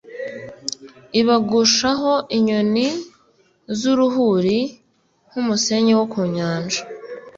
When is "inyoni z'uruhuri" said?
2.37-4.59